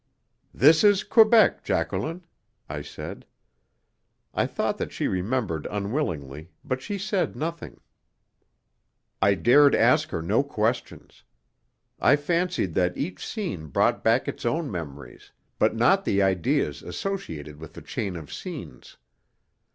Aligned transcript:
"This 0.51 0.83
is 0.83 1.03
Quebec, 1.03 1.63
Jacqueline," 1.63 2.23
I 2.67 2.81
said. 2.81 3.23
I 4.33 4.47
thought 4.47 4.79
that 4.79 4.91
she 4.91 5.07
remembered 5.07 5.67
unwillingly, 5.69 6.49
but 6.65 6.81
she 6.81 6.97
said 6.97 7.35
nothing. 7.35 7.79
I 9.21 9.35
dared 9.35 9.75
ask 9.75 10.09
her 10.09 10.23
no 10.23 10.41
questions. 10.41 11.23
I 11.99 12.15
fancied 12.15 12.73
that 12.73 12.97
each 12.97 13.23
scene 13.23 13.67
brought 13.67 14.03
back 14.03 14.27
its 14.27 14.43
own 14.43 14.71
memories, 14.71 15.31
but 15.59 15.75
not 15.75 16.03
the 16.03 16.19
ideas 16.23 16.81
associated 16.81 17.59
with 17.59 17.73
the 17.75 17.81
chain 17.83 18.15
of 18.15 18.33
scenes. 18.33 18.97